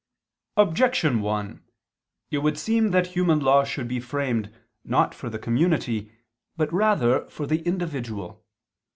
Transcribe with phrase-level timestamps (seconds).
[0.57, 1.63] Objection 1:
[2.31, 4.51] It would seem that human law should be framed
[4.83, 6.11] not for the community,
[6.57, 8.43] but rather for the individual.